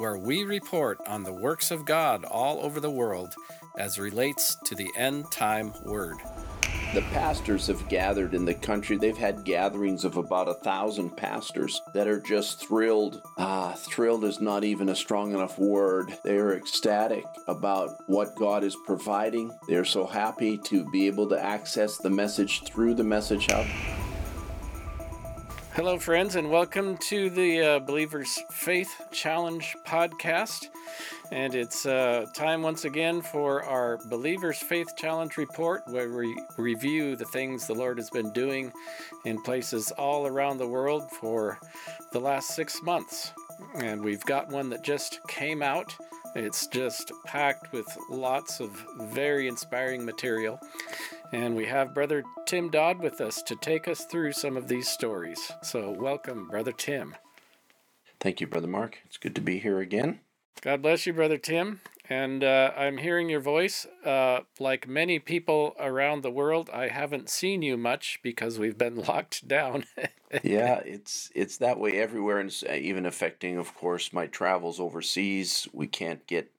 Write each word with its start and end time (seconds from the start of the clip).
where 0.00 0.16
we 0.16 0.44
report 0.44 0.98
on 1.06 1.22
the 1.22 1.32
works 1.32 1.70
of 1.70 1.84
God 1.84 2.24
all 2.24 2.64
over 2.64 2.80
the 2.80 2.90
world 2.90 3.34
as 3.76 3.98
relates 3.98 4.56
to 4.64 4.74
the 4.74 4.90
end 4.96 5.30
time 5.30 5.74
word. 5.84 6.16
The 6.94 7.02
pastors 7.12 7.66
have 7.66 7.86
gathered 7.90 8.32
in 8.32 8.46
the 8.46 8.54
country. 8.54 8.96
They've 8.96 9.14
had 9.14 9.44
gatherings 9.44 10.06
of 10.06 10.16
about 10.16 10.48
a 10.48 10.54
thousand 10.54 11.18
pastors 11.18 11.82
that 11.92 12.08
are 12.08 12.18
just 12.18 12.66
thrilled. 12.66 13.20
Ah, 13.36 13.74
thrilled 13.76 14.24
is 14.24 14.40
not 14.40 14.64
even 14.64 14.88
a 14.88 14.96
strong 14.96 15.34
enough 15.34 15.58
word. 15.58 16.16
They 16.24 16.38
are 16.38 16.56
ecstatic 16.56 17.26
about 17.46 17.90
what 18.06 18.34
God 18.36 18.64
is 18.64 18.76
providing. 18.86 19.52
They 19.68 19.74
are 19.74 19.84
so 19.84 20.06
happy 20.06 20.56
to 20.56 20.90
be 20.90 21.08
able 21.08 21.28
to 21.28 21.38
access 21.38 21.98
the 21.98 22.10
message 22.10 22.64
through 22.64 22.94
the 22.94 23.04
message 23.04 23.48
hub. 23.50 23.66
Hello, 25.74 26.00
friends, 26.00 26.34
and 26.34 26.50
welcome 26.50 26.96
to 26.96 27.30
the 27.30 27.60
uh, 27.60 27.78
Believers 27.78 28.42
Faith 28.50 28.90
Challenge 29.12 29.76
podcast. 29.86 30.66
And 31.30 31.54
it's 31.54 31.86
uh, 31.86 32.26
time 32.34 32.62
once 32.62 32.84
again 32.84 33.22
for 33.22 33.62
our 33.62 33.98
Believers 34.06 34.58
Faith 34.58 34.88
Challenge 34.96 35.36
report, 35.36 35.84
where 35.86 36.10
we 36.10 36.36
review 36.58 37.14
the 37.14 37.24
things 37.24 37.68
the 37.68 37.74
Lord 37.74 37.98
has 37.98 38.10
been 38.10 38.32
doing 38.32 38.72
in 39.24 39.40
places 39.42 39.92
all 39.92 40.26
around 40.26 40.58
the 40.58 40.66
world 40.66 41.08
for 41.20 41.56
the 42.12 42.18
last 42.18 42.48
six 42.48 42.82
months. 42.82 43.32
And 43.76 44.02
we've 44.02 44.24
got 44.24 44.48
one 44.48 44.70
that 44.70 44.82
just 44.82 45.20
came 45.28 45.62
out. 45.62 45.94
It's 46.34 46.66
just 46.66 47.12
packed 47.24 47.72
with 47.72 47.86
lots 48.10 48.58
of 48.58 48.70
very 48.98 49.46
inspiring 49.46 50.04
material. 50.04 50.58
And 51.32 51.54
we 51.54 51.66
have 51.66 51.94
Brother 51.94 52.24
Tim 52.44 52.70
Dodd 52.70 52.98
with 52.98 53.20
us 53.20 53.40
to 53.42 53.54
take 53.54 53.86
us 53.86 54.04
through 54.04 54.32
some 54.32 54.56
of 54.56 54.66
these 54.66 54.88
stories. 54.88 55.52
So, 55.62 55.92
welcome, 55.92 56.48
Brother 56.48 56.72
Tim. 56.72 57.14
Thank 58.18 58.40
you, 58.40 58.48
Brother 58.48 58.66
Mark. 58.66 58.98
It's 59.06 59.16
good 59.16 59.36
to 59.36 59.40
be 59.40 59.60
here 59.60 59.78
again. 59.78 60.18
God 60.60 60.82
bless 60.82 61.06
you, 61.06 61.12
Brother 61.12 61.38
Tim. 61.38 61.80
And 62.08 62.42
uh, 62.42 62.72
I'm 62.76 62.98
hearing 62.98 63.30
your 63.30 63.40
voice. 63.40 63.86
Uh, 64.04 64.40
like 64.58 64.88
many 64.88 65.20
people 65.20 65.76
around 65.78 66.24
the 66.24 66.32
world, 66.32 66.68
I 66.72 66.88
haven't 66.88 67.30
seen 67.30 67.62
you 67.62 67.76
much 67.76 68.18
because 68.24 68.58
we've 68.58 68.76
been 68.76 68.96
locked 69.08 69.46
down. 69.46 69.84
yeah, 70.42 70.80
it's 70.84 71.30
it's 71.36 71.58
that 71.58 71.78
way 71.78 71.92
everywhere, 71.92 72.40
and 72.40 72.48
it's 72.48 72.64
uh, 72.64 72.72
even 72.72 73.06
affecting, 73.06 73.56
of 73.56 73.72
course, 73.76 74.12
my 74.12 74.26
travels 74.26 74.80
overseas. 74.80 75.68
We 75.72 75.86
can't 75.86 76.26
get 76.26 76.50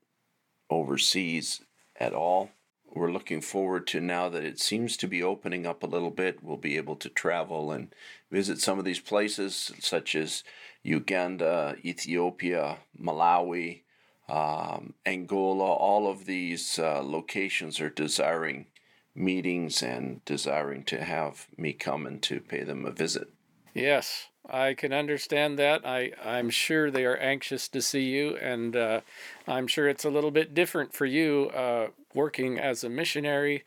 overseas 0.69 1.59
at 1.99 2.13
all 2.13 2.51
we're 2.93 3.11
looking 3.11 3.41
forward 3.41 3.87
to 3.87 4.01
now 4.01 4.29
that 4.29 4.43
it 4.43 4.59
seems 4.59 4.97
to 4.97 5.07
be 5.07 5.23
opening 5.23 5.65
up 5.65 5.83
a 5.83 5.87
little 5.87 6.11
bit. 6.11 6.43
We'll 6.43 6.57
be 6.57 6.77
able 6.77 6.95
to 6.97 7.09
travel 7.09 7.71
and 7.71 7.93
visit 8.29 8.59
some 8.59 8.79
of 8.79 8.85
these 8.85 8.99
places, 8.99 9.71
such 9.79 10.15
as 10.15 10.43
Uganda, 10.83 11.75
Ethiopia, 11.83 12.77
Malawi, 12.99 13.81
um, 14.27 14.93
Angola. 15.05 15.71
All 15.73 16.09
of 16.09 16.25
these 16.25 16.79
uh, 16.79 17.01
locations 17.03 17.79
are 17.79 17.89
desiring 17.89 18.67
meetings 19.15 19.81
and 19.81 20.23
desiring 20.25 20.83
to 20.85 21.03
have 21.03 21.47
me 21.57 21.73
come 21.73 22.05
and 22.05 22.21
to 22.23 22.39
pay 22.39 22.63
them 22.63 22.85
a 22.85 22.91
visit. 22.91 23.29
Yes, 23.73 24.27
I 24.51 24.73
can 24.73 24.91
understand 24.91 25.57
that. 25.59 25.85
I, 25.85 26.11
I'm 26.23 26.49
sure 26.49 26.91
they 26.91 27.05
are 27.05 27.15
anxious 27.15 27.69
to 27.69 27.81
see 27.81 28.03
you, 28.03 28.35
and 28.35 28.75
uh, 28.75 29.01
I'm 29.47 29.65
sure 29.65 29.87
it's 29.87 30.03
a 30.03 30.09
little 30.09 30.29
bit 30.29 30.53
different 30.53 30.93
for 30.93 31.05
you 31.05 31.49
uh, 31.55 31.87
working 32.13 32.59
as 32.59 32.83
a 32.83 32.89
missionary 32.89 33.63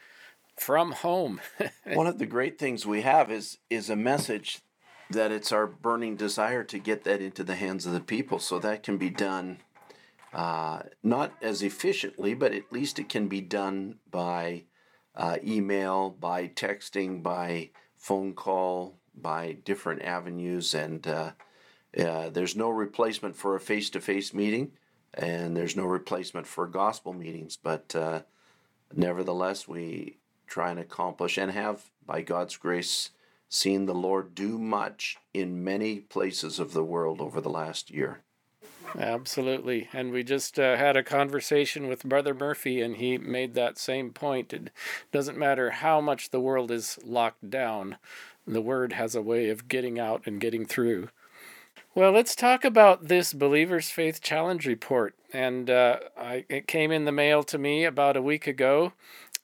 from 0.56 0.92
home. 0.92 1.40
One 1.94 2.06
of 2.06 2.18
the 2.18 2.26
great 2.26 2.58
things 2.58 2.84
we 2.84 3.00
have 3.00 3.30
is 3.30 3.58
is 3.70 3.88
a 3.88 3.96
message 3.96 4.60
that 5.10 5.32
it's 5.32 5.52
our 5.52 5.66
burning 5.66 6.16
desire 6.16 6.64
to 6.64 6.78
get 6.78 7.04
that 7.04 7.22
into 7.22 7.44
the 7.44 7.54
hands 7.54 7.86
of 7.86 7.92
the 7.92 8.00
people, 8.00 8.38
so 8.38 8.58
that 8.58 8.82
can 8.82 8.98
be 8.98 9.10
done 9.10 9.58
uh, 10.34 10.82
not 11.02 11.32
as 11.40 11.62
efficiently, 11.62 12.34
but 12.34 12.52
at 12.52 12.72
least 12.72 12.98
it 12.98 13.08
can 13.08 13.28
be 13.28 13.40
done 13.40 13.96
by 14.10 14.64
uh, 15.14 15.38
email, 15.44 16.10
by 16.10 16.48
texting, 16.48 17.22
by 17.22 17.70
phone 17.96 18.34
call, 18.34 18.98
by 19.16 19.56
different 19.64 20.02
avenues, 20.02 20.74
and 20.74 21.06
uh, 21.06 21.30
uh, 21.98 22.28
there's 22.30 22.56
no 22.56 22.70
replacement 22.70 23.36
for 23.36 23.54
a 23.54 23.60
face-to-face 23.60 24.34
meeting, 24.34 24.72
and 25.14 25.56
there's 25.56 25.76
no 25.76 25.84
replacement 25.84 26.46
for 26.46 26.66
gospel 26.66 27.12
meetings. 27.12 27.56
But 27.56 27.94
uh, 27.94 28.22
nevertheless, 28.92 29.68
we 29.68 30.18
try 30.46 30.70
and 30.70 30.80
accomplish 30.80 31.38
and 31.38 31.52
have, 31.52 31.84
by 32.04 32.22
God's 32.22 32.56
grace, 32.56 33.10
seen 33.48 33.86
the 33.86 33.94
Lord 33.94 34.34
do 34.34 34.58
much 34.58 35.16
in 35.32 35.62
many 35.62 36.00
places 36.00 36.58
of 36.58 36.72
the 36.72 36.84
world 36.84 37.20
over 37.20 37.40
the 37.40 37.48
last 37.48 37.90
year. 37.90 38.23
Absolutely. 38.98 39.88
And 39.92 40.12
we 40.12 40.22
just 40.22 40.58
uh, 40.58 40.76
had 40.76 40.96
a 40.96 41.02
conversation 41.02 41.88
with 41.88 42.04
Brother 42.04 42.34
Murphy, 42.34 42.80
and 42.80 42.96
he 42.96 43.18
made 43.18 43.54
that 43.54 43.78
same 43.78 44.10
point. 44.10 44.52
It 44.52 44.70
doesn't 45.12 45.38
matter 45.38 45.70
how 45.70 46.00
much 46.00 46.30
the 46.30 46.40
world 46.40 46.70
is 46.70 46.98
locked 47.04 47.50
down, 47.50 47.96
the 48.46 48.60
word 48.60 48.92
has 48.92 49.14
a 49.14 49.22
way 49.22 49.48
of 49.48 49.68
getting 49.68 49.98
out 49.98 50.22
and 50.26 50.40
getting 50.40 50.66
through. 50.66 51.08
Well, 51.94 52.12
let's 52.12 52.34
talk 52.34 52.64
about 52.64 53.08
this 53.08 53.32
Believer's 53.32 53.90
Faith 53.90 54.20
Challenge 54.20 54.66
report. 54.66 55.14
And 55.32 55.70
uh, 55.70 55.98
I, 56.16 56.44
it 56.48 56.66
came 56.66 56.92
in 56.92 57.04
the 57.04 57.12
mail 57.12 57.42
to 57.44 57.58
me 57.58 57.84
about 57.84 58.16
a 58.16 58.22
week 58.22 58.46
ago, 58.46 58.92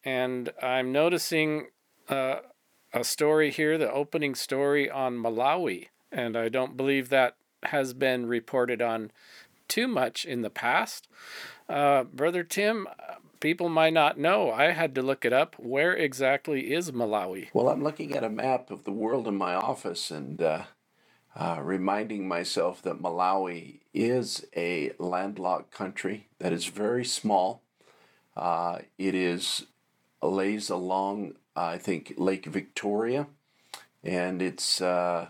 and 0.05 0.53
I'm 0.63 0.93
noticing 0.93 1.69
uh, 2.09 2.37
a 2.93 3.05
story 3.05 3.51
here, 3.51 3.79
the 3.79 3.91
opening 3.91 4.35
story 4.35 4.91
on 4.91 5.17
Malawi. 5.17 5.89
And 6.13 6.37
I 6.37 6.49
don't 6.49 6.77
believe 6.77 7.09
that 7.09 7.37
has 7.65 7.95
been 7.95 8.27
reported 8.27 8.81
on 8.83 9.11
too 9.69 9.87
much 9.87 10.25
in 10.25 10.43
the 10.43 10.51
past. 10.51 11.09
Uh, 11.69 12.05
Brother 12.05 12.43
Tim, 12.43 12.89
people 13.41 13.69
might 13.69 13.93
not 13.93 14.19
know. 14.19 14.51
I 14.51 14.73
had 14.73 14.95
to 14.97 15.03
look 15.03 15.25
it 15.25 15.33
up. 15.33 15.57
Where 15.59 15.95
exactly 15.95 16.73
is 16.73 16.91
Malawi? 16.91 17.49
Well, 17.53 17.69
I'm 17.69 17.83
looking 17.83 18.15
at 18.15 18.25
a 18.25 18.31
map 18.31 18.71
of 18.71 18.85
the 18.85 18.93
world 18.93 19.27
in 19.29 19.37
my 19.37 19.55
office 19.55 20.11
and 20.11 20.43
uh, 20.43 20.65
uh, 21.35 21.61
reminding 21.63 22.27
myself 22.27 22.83
that 22.83 23.01
Malawi 23.01 23.81
is 23.95 24.45
a 24.57 24.93
landlocked 24.99 25.71
country 25.71 26.29
that 26.39 26.53
is 26.53 26.67
very 26.67 27.05
small. 27.05 27.63
Uh, 28.37 28.79
it 28.99 29.15
is 29.15 29.67
lays 30.23 30.71
along, 30.71 31.35
I 31.57 31.79
think, 31.79 32.15
Lake 32.17 32.47
Victoria, 32.47 33.27
and 34.03 34.43
it's 34.43 34.81
uh, 34.81 35.29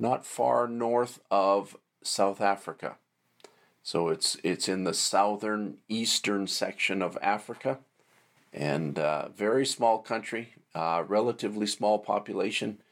not 0.00 0.24
far 0.24 0.66
north 0.66 1.20
of 1.30 1.76
South 2.02 2.40
Africa. 2.40 2.96
So 3.82 4.08
it's 4.08 4.36
it's 4.42 4.68
in 4.68 4.84
the 4.84 4.94
southern 4.94 5.78
eastern 5.88 6.46
section 6.46 7.02
of 7.02 7.18
Africa, 7.22 7.78
and 8.52 8.98
uh, 8.98 9.28
very 9.28 9.66
small 9.66 9.98
country, 9.98 10.54
uh, 10.74 11.04
relatively 11.06 11.66
small 11.66 11.98
population, 11.98 12.82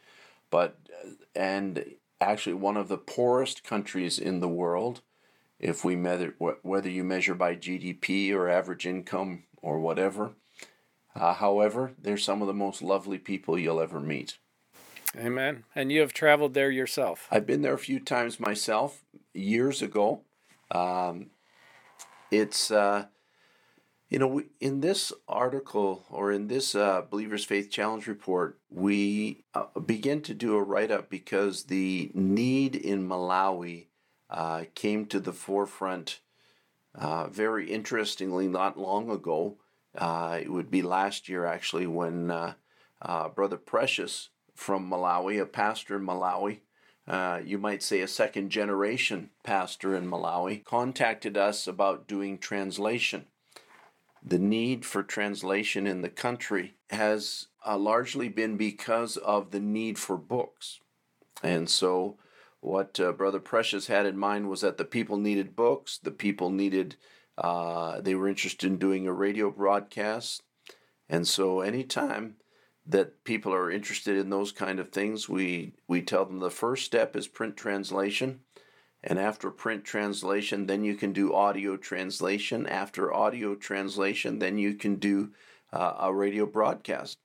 but 0.51 0.79
uh, 1.05 1.11
and 1.35 1.85
actually 2.21 2.55
one 2.55 2.77
of 2.77 2.89
the 2.89 2.99
poorest 2.99 3.65
countries 3.65 4.19
in 4.19 4.41
the 4.41 4.49
world, 4.49 5.03
if 5.61 5.85
we 5.85 5.95
measure 5.97 6.35
whether 6.63 6.89
you 6.89 7.05
measure 7.05 7.35
by 7.35 7.55
GDP 7.55 8.33
or 8.33 8.49
average 8.49 8.87
income 8.87 9.45
or 9.63 9.79
whatever. 9.79 10.33
Uh, 11.15 11.35
however, 11.35 11.93
they're 12.01 12.17
some 12.17 12.43
of 12.43 12.47
the 12.47 12.55
most 12.55 12.81
lovely 12.81 13.19
people 13.19 13.59
you'll 13.59 13.81
ever 13.81 13.99
meet. 13.99 14.39
Amen. 15.17 15.65
And 15.75 15.91
you 15.91 16.01
have 16.01 16.13
traveled 16.13 16.55
there 16.55 16.71
yourself. 16.71 17.27
I've 17.31 17.47
been 17.47 17.63
there 17.63 17.75
a 17.75 17.79
few 17.79 17.99
times 17.99 18.39
myself 18.39 19.05
years 19.33 19.81
ago. 19.81 20.23
Um, 20.71 21.31
it's, 22.31 22.71
uh, 22.71 23.07
you 24.11 24.19
know, 24.19 24.43
in 24.61 24.81
this 24.81 25.13
article 25.27 26.05
or 26.11 26.31
in 26.31 26.49
this 26.49 26.75
uh, 26.75 27.03
Believers 27.09 27.45
Faith 27.45 27.71
Challenge 27.71 28.07
report, 28.07 28.59
we 28.71 29.45
uh, 29.55 29.81
begin 29.81 30.21
to 30.23 30.35
do 30.35 30.57
a 30.57 30.63
write 30.63 30.91
up 30.91 31.09
because 31.09 31.65
the 31.65 32.11
need 32.15 32.77
in 32.77 33.09
Malawi 33.09 33.87
uh, 34.29 34.65
came 34.75 35.07
to 35.07 35.21
the 35.21 35.33
forefront 35.33 36.21
uh, 36.95 37.29
very 37.29 37.71
interestingly 37.71 38.47
not 38.47 38.79
long 38.79 39.11
ago. 39.11 39.57
Uh, 39.97 40.39
it 40.41 40.53
would 40.53 40.71
be 40.71 40.83
last 40.83 41.29
year 41.29 41.47
actually 41.47 41.87
when 41.87 42.27
Brother 43.35 43.57
Precious 43.57 44.29
from 44.59 44.91
Malawi, 44.91 45.41
a 45.41 45.47
pastor 45.47 45.97
in 45.97 46.03
Malawi, 46.03 46.59
uh, 47.07 47.41
you 47.45 47.59
might 47.59 47.81
say 47.81 48.01
a 48.01 48.09
second 48.09 48.51
generation 48.51 49.31
pastor 49.45 49.95
in 49.95 50.05
Malawi, 50.05 50.65
contacted 50.65 51.37
us 51.37 51.69
about 51.69 52.09
doing 52.09 52.39
translation. 52.39 53.27
The 54.21 54.41
need 54.41 54.85
for 54.85 55.05
translation 55.05 55.87
in 55.87 56.03
the 56.03 56.09
country 56.09 56.75
has 56.91 57.47
uh, 57.65 57.79
largely 57.79 58.29
been 58.29 58.57
because 58.57 59.17
of 59.17 59.53
the 59.53 59.61
need 59.61 59.97
for 59.97 60.17
books. 60.17 60.81
And 61.41 61.71
so, 61.71 62.19
what 62.59 62.99
uh, 62.99 63.13
Brother 63.13 63.39
Precious 63.39 63.87
had 63.87 64.07
in 64.07 64.19
mind 64.19 64.51
was 64.51 64.63
that 64.63 64.77
the 64.77 64.85
people 64.85 65.19
needed 65.19 65.55
books, 65.55 65.99
the 66.03 66.11
people 66.11 66.51
needed, 66.51 66.97
uh, 67.39 68.01
they 68.01 68.17
were 68.17 68.29
interested 68.29 68.67
in 68.67 68.77
doing 68.77 69.07
a 69.07 69.13
radio 69.13 69.53
broadcast. 69.53 70.43
And 71.09 71.29
so, 71.29 71.61
anytime 71.61 72.35
that 72.89 73.23
people 73.25 73.53
are 73.53 73.71
interested 73.71 74.17
in 74.17 74.31
those 74.31 74.51
kind 74.51 74.81
of 74.81 74.91
things, 74.91 75.29
we, 75.29 75.75
we 75.87 76.01
tell 76.01 76.25
them 76.25 76.39
the 76.39 76.51
first 76.51 76.87
step 76.87 77.15
is 77.15 77.29
print 77.29 77.57
translation. 77.57 78.41
And 79.05 79.19
after 79.19 79.51
print 79.51 79.85
translation, 79.85 80.67
then 80.67 80.83
you 80.85 80.95
can 80.95 81.13
do 81.13 81.35
audio 81.35 81.77
translation. 81.77 82.67
After 82.67 83.13
audio 83.13 83.55
translation, 83.55 84.39
then 84.39 84.57
you 84.59 84.75
can 84.75 84.97
do 84.97 85.31
uh, 85.73 85.95
a 86.01 86.15
radio 86.15 86.47
broadcast. 86.47 87.19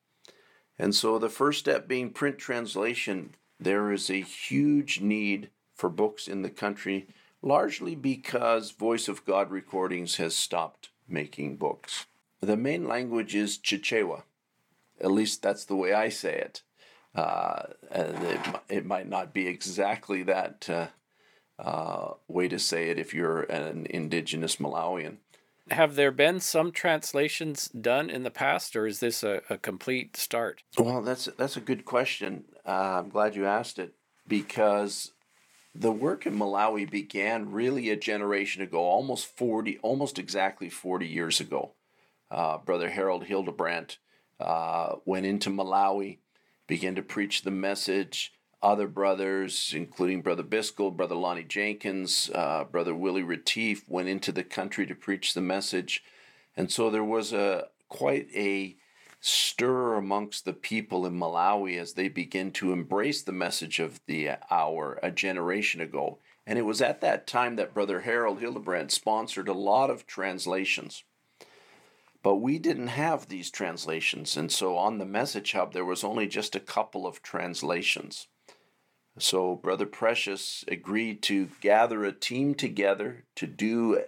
And 0.78 0.94
so 0.94 1.18
the 1.18 1.30
first 1.30 1.60
step 1.60 1.88
being 1.88 2.10
print 2.10 2.38
translation, 2.38 3.36
there 3.60 3.92
is 3.92 4.10
a 4.10 4.22
huge 4.22 5.00
need 5.00 5.50
for 5.74 5.90
books 5.90 6.28
in 6.28 6.42
the 6.42 6.50
country, 6.50 7.08
largely 7.42 7.96
because 7.96 8.72
Voice 8.72 9.08
of 9.08 9.26
God 9.26 9.50
Recordings 9.50 10.18
has 10.18 10.36
stopped 10.36 10.90
making 11.08 11.56
books. 11.56 12.06
The 12.42 12.58
main 12.58 12.86
language 12.86 13.34
is 13.34 13.58
Chichewa. 13.58 14.24
At 15.02 15.12
least 15.12 15.42
that's 15.42 15.66
the 15.66 15.76
way 15.76 15.94
I 15.94 16.10
say 16.10 16.36
it. 16.36 16.62
Uh, 17.16 17.64
it, 17.92 18.40
it, 18.70 18.86
might 18.86 19.08
not 19.08 19.34
be 19.34 19.48
exactly 19.48 20.24
that 20.24 20.68
uh, 20.68 20.88
uh, 21.60 22.14
way 22.28 22.48
to 22.48 22.58
say 22.58 22.90
it 22.90 22.98
if 22.98 23.14
you're 23.14 23.42
an 23.44 23.86
indigenous 23.90 24.56
Malawian. 24.56 25.18
Have 25.70 25.96
there 25.96 26.12
been 26.12 26.40
some 26.40 26.72
translations 26.72 27.68
done 27.68 28.10
in 28.10 28.24
the 28.24 28.32
past, 28.32 28.76
or 28.76 28.88
is 28.88 29.00
this 29.00 29.24
a, 29.24 29.42
a 29.50 29.58
complete 29.58 30.18
start? 30.18 30.64
Well, 30.78 31.02
that's 31.02 31.26
that's 31.38 31.56
a 31.56 31.62
good 31.62 31.86
question. 31.86 32.46
Uh, 32.66 33.00
I'm 33.00 33.10
glad 33.10 33.36
you 33.36 33.46
asked 33.46 33.78
it 33.78 33.94
because 34.28 35.12
the 35.76 35.92
work 35.92 36.26
in 36.26 36.38
Malawi 36.38 36.90
began 36.90 37.52
really 37.52 37.90
a 37.90 37.96
generation 37.96 38.62
ago, 38.62 38.80
almost 38.80 39.26
40, 39.38 39.80
almost 39.80 40.20
exactly 40.20 40.70
40 40.70 41.08
years 41.08 41.40
ago. 41.40 41.74
Uh, 42.30 42.58
Brother 42.58 42.90
Harold 42.90 43.26
Hildebrandt 43.26 43.98
uh, 44.40 44.96
went 45.06 45.26
into 45.26 45.50
Malawi, 45.50 46.20
began 46.68 46.96
to 46.96 47.02
preach 47.02 47.42
the 47.42 47.52
message. 47.52 48.34
Other 48.62 48.88
brothers, 48.88 49.74
including 49.76 50.22
Brother 50.22 50.44
Biscoe, 50.44 50.96
Brother 50.96 51.16
Lonnie 51.16 51.44
Jenkins, 51.44 52.32
uh, 52.34 52.64
Brother 52.64 52.96
Willie 52.96 53.24
Retief, 53.24 53.84
went 53.90 54.08
into 54.08 54.32
the 54.32 54.44
country 54.44 54.86
to 54.88 54.96
preach 54.96 55.34
the 55.34 55.42
message. 55.42 56.04
And 56.56 56.72
so 56.72 56.90
there 56.90 57.04
was 57.04 57.34
a 57.34 57.68
quite 57.90 58.28
a 58.34 58.78
stir 59.20 59.96
amongst 59.96 60.44
the 60.44 60.54
people 60.54 61.06
in 61.06 61.18
Malawi 61.18 61.80
as 61.80 61.94
they 61.94 62.10
begin 62.10 62.52
to 62.52 62.74
embrace 62.74 63.22
the 63.22 63.32
message 63.32 63.80
of 63.80 64.02
the 64.06 64.32
hour 64.52 65.00
a 65.02 65.12
generation 65.12 65.80
ago. 65.80 66.20
And 66.46 66.60
it 66.60 66.64
was 66.64 66.82
at 66.82 67.00
that 67.02 67.26
time 67.26 67.56
that 67.56 67.74
Brother 67.74 68.02
Harold 68.02 68.40
Hildebrandt 68.40 68.92
sponsored 68.92 69.48
a 69.48 69.54
lot 69.54 69.90
of 69.90 70.06
translations. 70.06 71.04
But 72.24 72.36
we 72.36 72.58
didn't 72.58 72.88
have 72.88 73.28
these 73.28 73.52
translations, 73.52 74.38
and 74.38 74.50
so 74.50 74.78
on 74.78 74.98
the 74.98 75.06
Message 75.06 75.52
Hub, 75.52 75.74
there 75.74 75.86
was 75.86 76.06
only 76.06 76.26
just 76.26 76.56
a 76.56 76.62
couple 76.62 77.06
of 77.06 77.22
translations. 77.22 78.28
So 79.20 79.56
Brother 79.56 79.86
Precious 79.86 80.64
agreed 80.70 81.22
to 81.24 81.50
gather 81.60 82.06
a 82.06 82.14
team 82.14 82.56
together 82.56 83.26
to 83.36 83.46
do 83.46 84.04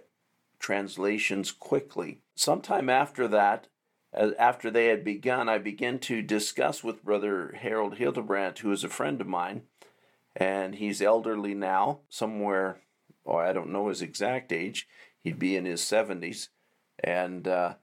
translations 0.58 1.52
quickly. 1.52 2.20
Sometime 2.34 2.88
after 2.88 3.28
that, 3.28 3.68
after 4.14 4.70
they 4.70 4.86
had 4.86 5.04
begun, 5.04 5.48
I 5.50 5.58
began 5.58 5.98
to 6.00 6.22
discuss 6.22 6.82
with 6.82 7.04
Brother 7.04 7.54
Harold 7.60 7.98
Hildebrandt, 7.98 8.60
who 8.60 8.72
is 8.72 8.82
a 8.82 8.88
friend 8.88 9.20
of 9.20 9.26
mine, 9.26 9.62
and 10.34 10.74
he's 10.76 11.02
elderly 11.02 11.54
now, 11.54 12.00
somewhere, 12.08 12.80
oh, 13.26 13.36
I 13.36 13.52
don't 13.52 13.72
know 13.72 13.88
his 13.88 14.00
exact 14.00 14.52
age. 14.52 14.88
He'd 15.20 15.38
be 15.38 15.54
in 15.54 15.66
his 15.66 15.82
70s. 15.82 16.48
And 17.04 17.46
uh, 17.46 17.74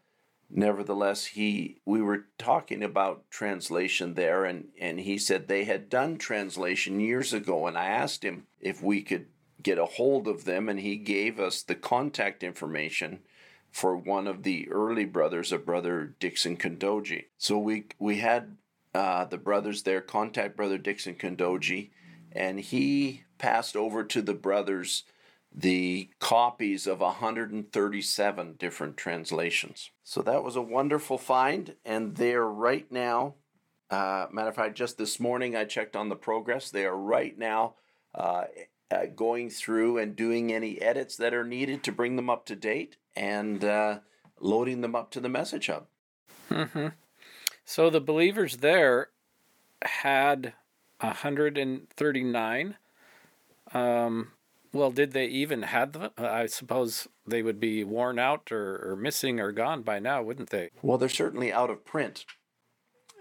nevertheless 0.56 1.26
he 1.26 1.82
we 1.84 2.02
were 2.02 2.26
talking 2.38 2.84
about 2.84 3.30
translation 3.32 4.14
there 4.14 4.46
and 4.46 4.68
and 4.80 5.00
he 5.00 5.18
said 5.18 5.48
they 5.48 5.64
had 5.64 5.90
done 5.90 6.18
translation 6.18 7.00
years 7.00 7.34
ago 7.34 7.66
and 7.66 7.78
I 7.78 7.86
asked 7.86 8.24
him 8.24 8.46
if 8.62 8.82
we 8.82 9.02
could 9.02 9.26
get 9.62 9.80
a 9.80 9.86
hold 9.86 10.28
of 10.28 10.46
them 10.46 10.70
and 10.70 10.80
he 10.80 10.96
gave 10.96 11.40
us 11.40 11.64
the 11.64 11.76
contact 11.76 12.44
information 12.44 13.20
for 13.72 13.98
one 13.98 14.28
of 14.28 14.44
the 14.44 14.70
early 14.70 15.06
brothers 15.06 15.52
of 15.52 15.66
brother 15.66 16.14
Dixon 16.20 16.56
Kondoji 16.56 17.26
so 17.38 17.58
we 17.58 17.86
we 17.98 18.18
had 18.18 18.56
uh, 18.94 19.26
the 19.26 19.40
brothers 19.40 19.82
there 19.84 20.02
contact 20.02 20.56
brother 20.56 20.78
Dixon 20.78 21.16
Kondoji 21.16 21.90
and 22.32 22.60
he 22.60 23.24
passed 23.40 23.76
over 23.76 24.04
to 24.04 24.22
the 24.22 24.36
brothers 24.36 25.04
the 25.56 26.10
copies 26.20 26.88
of 26.88 27.00
137 27.00 28.56
different 28.58 28.98
translations. 28.98 29.92
So 30.04 30.22
that 30.24 30.44
was 30.44 30.56
a 30.56 30.62
wonderful 30.62 31.18
find, 31.18 31.76
and 31.86 32.16
they're 32.16 32.48
right 32.48 32.92
now. 32.92 33.36
Uh, 33.90 34.26
matter 34.32 34.50
of 34.50 34.56
fact, 34.56 34.76
just 34.76 34.98
this 34.98 35.20
morning 35.20 35.56
I 35.56 35.66
checked 35.66 35.96
on 35.96 36.10
the 36.10 36.16
progress. 36.16 36.72
They 36.72 36.86
are 36.86 36.98
right 36.98 37.38
now 37.38 37.76
uh, 38.16 38.46
uh, 38.90 39.06
going 39.16 39.52
through 39.52 40.00
and 40.00 40.16
doing 40.16 40.52
any 40.52 40.82
edits 40.82 41.16
that 41.18 41.34
are 41.34 41.46
needed 41.46 41.84
to 41.84 41.92
bring 41.92 42.16
them 42.16 42.30
up 42.30 42.46
to 42.48 42.56
date 42.56 42.98
and 43.16 43.64
uh, 43.64 44.00
loading 44.40 44.82
them 44.82 44.96
up 44.96 45.12
to 45.12 45.20
the 45.20 45.30
message 45.30 45.68
hub. 45.68 45.86
Mm-hmm. 46.50 46.88
So 47.66 47.90
the 47.92 48.02
believers 48.02 48.58
there 48.58 49.10
had 49.84 50.54
139. 51.00 52.76
Um, 53.74 54.32
well, 54.74 54.92
did 54.92 55.14
they 55.14 55.28
even 55.28 55.62
have 55.62 55.94
them? 55.94 56.10
I 56.18 56.48
suppose 56.48 57.08
they 57.26 57.44
would 57.44 57.60
be 57.60 57.84
worn 57.84 58.18
out 58.18 58.52
or, 58.52 58.92
or 58.92 58.96
missing 58.96 59.40
or 59.40 59.52
gone 59.52 59.84
by 59.84 60.00
now, 60.00 60.24
wouldn't 60.24 60.50
they? 60.50 60.72
Well, 60.82 60.98
they're 60.98 61.10
certainly 61.10 61.54
out 61.54 61.70
of 61.70 61.86
print. 61.86 62.26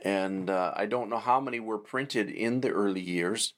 And 0.05 0.51
uh, 0.51 0.73
I 0.75 0.87
don't 0.87 1.11
know 1.11 1.19
how 1.19 1.41
many 1.41 1.61
were 1.61 1.79
printed 1.79 2.29
in 2.29 2.61
the 2.61 2.71
early 2.71 3.01
years, 3.01 3.55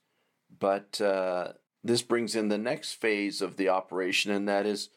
but 0.58 1.00
uh, 1.00 1.52
this 1.82 2.02
brings 2.02 2.34
in 2.34 2.48
the 2.48 2.58
next 2.58 2.94
phase 2.94 3.40
of 3.40 3.56
the 3.56 3.68
operation, 3.68 4.30
and 4.32 4.48
that 4.48 4.66
is 4.66 4.90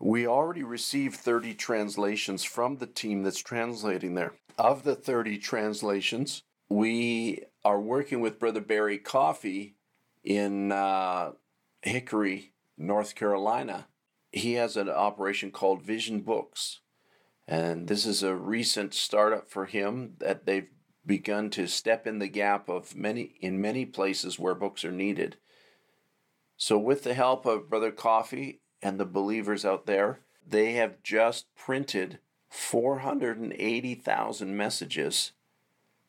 we 0.00 0.26
already 0.26 0.62
received 0.62 1.16
30 1.16 1.54
translations 1.54 2.44
from 2.44 2.76
the 2.76 2.86
team 2.86 3.22
that's 3.22 3.42
translating 3.42 4.14
there. 4.14 4.34
Of 4.58 4.82
the 4.82 4.94
30 4.94 5.38
translations, 5.38 6.42
we 6.68 7.44
are 7.64 7.80
working 7.80 8.20
with 8.20 8.38
Brother 8.38 8.60
Barry 8.60 8.98
Coffey 8.98 9.76
in 10.22 10.72
uh, 10.72 11.32
Hickory, 11.84 12.52
North 12.78 13.14
Carolina, 13.14 13.88
he 14.32 14.54
has 14.54 14.76
an 14.76 14.88
operation 14.88 15.50
called 15.50 15.82
Vision 15.82 16.22
Books. 16.22 16.80
And 17.46 17.88
this 17.88 18.06
is 18.06 18.22
a 18.22 18.34
recent 18.34 18.94
startup 18.94 19.50
for 19.50 19.66
him 19.66 20.14
that 20.18 20.46
they've 20.46 20.68
begun 21.04 21.50
to 21.50 21.66
step 21.66 22.06
in 22.06 22.18
the 22.18 22.28
gap 22.28 22.70
of 22.70 22.96
many 22.96 23.34
in 23.40 23.60
many 23.60 23.84
places 23.84 24.38
where 24.38 24.54
books 24.54 24.82
are 24.84 24.90
needed. 24.90 25.36
So 26.56 26.78
with 26.78 27.02
the 27.02 27.12
help 27.12 27.44
of 27.44 27.68
Brother 27.68 27.90
Coffey 27.90 28.60
and 28.80 28.98
the 28.98 29.04
believers 29.04 29.66
out 29.66 29.84
there, 29.84 30.20
they 30.46 30.72
have 30.72 31.02
just 31.02 31.54
printed 31.54 32.18
480,000 32.48 34.56
messages 34.56 35.32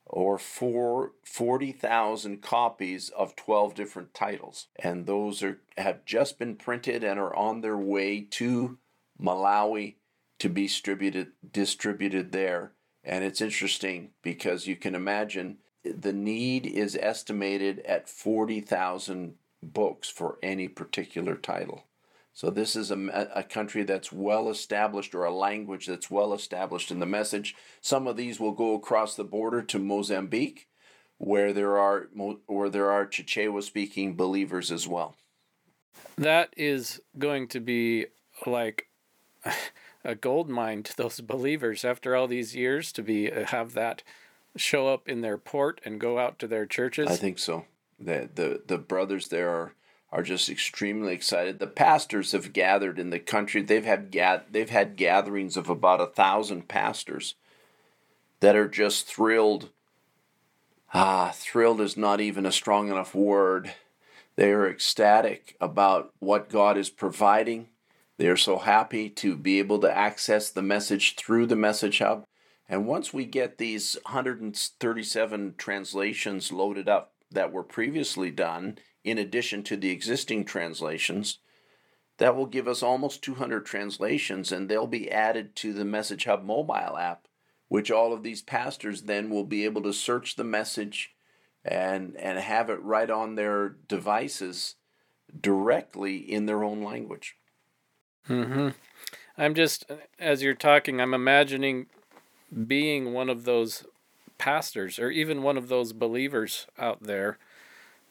or 0.05 0.37
for 0.37 1.13
40,000 1.23 2.41
copies 2.41 3.09
of 3.09 3.35
12 3.35 3.73
different 3.73 4.13
titles. 4.13 4.67
And 4.77 5.05
those 5.05 5.41
are 5.43 5.59
have 5.77 6.05
just 6.05 6.37
been 6.37 6.55
printed 6.55 7.03
and 7.03 7.19
are 7.19 7.35
on 7.35 7.61
their 7.61 7.77
way 7.77 8.21
to 8.31 8.77
Malawi 9.21 9.95
to 10.39 10.49
be 10.49 10.63
distributed 10.63 11.31
distributed 11.51 12.31
there. 12.31 12.73
And 13.03 13.23
it's 13.23 13.41
interesting 13.41 14.11
because 14.21 14.67
you 14.67 14.75
can 14.75 14.95
imagine 14.95 15.57
the 15.83 16.13
need 16.13 16.65
is 16.65 16.97
estimated 16.99 17.79
at 17.79 18.09
40,000 18.09 19.35
books 19.61 20.09
for 20.09 20.37
any 20.41 20.67
particular 20.67 21.35
title. 21.35 21.85
So 22.35 22.49
this 22.49 22.75
is 22.75 22.91
a, 22.91 23.29
a 23.33 23.43
country 23.43 23.83
that's 23.83 24.11
well 24.11 24.49
established 24.49 25.15
or 25.15 25.23
a 25.23 25.33
language 25.33 25.87
that's 25.87 26.11
well 26.11 26.33
established 26.33 26.91
in 26.91 26.99
the 26.99 27.05
message. 27.05 27.55
Some 27.79 28.07
of 28.07 28.17
these 28.17 28.41
will 28.41 28.51
go 28.51 28.73
across 28.73 29.15
the 29.15 29.23
border 29.23 29.61
to 29.61 29.79
Mozambique, 29.79 30.67
where 31.17 31.53
there 31.53 31.77
are 31.77 32.09
where 32.45 32.69
there 32.69 32.91
are 32.91 33.07
Chichewa 33.07 33.63
speaking 33.63 34.17
believers 34.17 34.69
as 34.69 34.85
well. 34.85 35.15
That 36.17 36.53
is 36.57 37.01
going 37.17 37.47
to 37.47 37.61
be 37.61 38.07
like 38.45 38.89
a 40.03 40.13
gold 40.13 40.49
mine 40.49 40.83
to 40.83 40.97
those 40.97 41.21
believers 41.21 41.85
after 41.85 42.17
all 42.17 42.27
these 42.27 42.53
years 42.53 42.91
to 42.91 43.01
be 43.01 43.31
uh, 43.31 43.45
have 43.45 43.73
that 43.75 44.03
show 44.57 44.89
up 44.89 45.07
in 45.07 45.21
their 45.21 45.37
port 45.37 45.79
and 45.85 46.01
go 46.01 46.19
out 46.19 46.37
to 46.39 46.47
their 46.47 46.65
churches. 46.65 47.07
I 47.09 47.15
think 47.15 47.39
so. 47.39 47.63
The, 47.97 48.29
the, 48.35 48.61
the 48.67 48.77
brothers 48.77 49.29
there 49.29 49.49
are, 49.49 49.73
are 50.11 50.23
just 50.23 50.49
extremely 50.49 51.13
excited. 51.13 51.59
The 51.59 51.67
pastors 51.67 52.31
have 52.31 52.53
gathered 52.53 52.99
in 52.99 53.09
the 53.09 53.19
country. 53.19 53.61
They've 53.61 53.85
had 53.85 54.11
ga- 54.11 54.43
they've 54.49 54.69
had 54.69 54.95
gatherings 54.95 55.57
of 55.57 55.69
about 55.69 56.01
a 56.01 56.05
thousand 56.05 56.67
pastors 56.67 57.35
that 58.39 58.55
are 58.55 58.67
just 58.67 59.07
thrilled. 59.07 59.69
Ah, 60.93 61.31
thrilled 61.33 61.81
is 61.81 61.97
not 61.97 62.21
even 62.21 62.45
a 62.45 62.51
strong 62.51 62.89
enough 62.89 63.13
word. 63.13 63.73
They 64.35 64.51
are 64.51 64.69
ecstatic 64.69 65.55
about 65.59 66.13
what 66.19 66.49
God 66.49 66.77
is 66.77 66.89
providing. 66.89 67.67
They 68.17 68.27
are 68.27 68.37
so 68.37 68.59
happy 68.59 69.09
to 69.09 69.35
be 69.35 69.59
able 69.59 69.79
to 69.79 69.91
access 69.91 70.49
the 70.49 70.61
message 70.61 71.15
through 71.15 71.47
the 71.47 71.55
Message 71.55 71.99
Hub. 71.99 72.25
And 72.67 72.87
once 72.87 73.13
we 73.13 73.25
get 73.25 73.57
these 73.57 73.97
137 74.05 75.55
translations 75.57 76.51
loaded 76.51 76.89
up 76.89 77.13
that 77.31 77.51
were 77.51 77.63
previously 77.63 78.31
done, 78.31 78.77
in 79.05 79.17
addition 79.17 79.63
to 79.63 79.77
the 79.77 79.91
existing 79.91 80.43
translations, 80.43 81.37
that 82.17 82.35
will 82.35 82.45
give 82.45 82.67
us 82.67 82.81
almost 82.81 83.21
200 83.21 83.65
translations, 83.65 84.51
and 84.51 84.67
they'll 84.67 84.87
be 84.87 85.11
added 85.11 85.55
to 85.55 85.73
the 85.73 85.85
Message 85.85 86.25
Hub 86.25 86.43
mobile 86.43 86.97
app, 86.97 87.27
which 87.67 87.91
all 87.91 88.13
of 88.13 88.23
these 88.23 88.41
pastors 88.41 89.03
then 89.03 89.29
will 89.29 89.43
be 89.43 89.63
able 89.63 89.83
to 89.83 89.93
search 89.93 90.35
the 90.35 90.43
message 90.43 91.13
and, 91.63 92.15
and 92.17 92.39
have 92.39 92.69
it 92.69 92.81
right 92.81 93.09
on 93.09 93.35
their 93.35 93.69
devices 93.87 94.75
directly 95.39 96.17
in 96.17 96.45
their 96.45 96.63
own 96.63 96.81
language. 96.81 97.35
Mm-hmm. 98.29 98.69
I'm 99.37 99.53
just, 99.53 99.85
as 100.19 100.41
you're 100.41 100.53
talking, 100.53 101.01
I'm 101.01 101.13
imagining 101.13 101.87
being 102.65 103.13
one 103.13 103.29
of 103.29 103.43
those 103.43 103.85
pastors 104.37 104.99
or 104.99 105.09
even 105.11 105.43
one 105.43 105.57
of 105.57 105.67
those 105.67 105.93
believers 105.93 106.67
out 106.77 107.03
there 107.03 107.37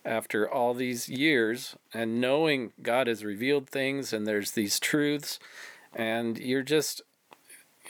after 0.05 0.51
all 0.51 0.75
these 0.75 1.09
years 1.09 1.77
and 1.93 2.21
knowing 2.21 2.73
God 2.83 3.07
has 3.07 3.25
revealed 3.25 3.69
things 3.69 4.13
and 4.13 4.27
there's 4.27 4.53
these 4.53 4.79
truths 4.79 5.39
and 5.95 6.39
you're 6.39 6.63
just 6.63 7.03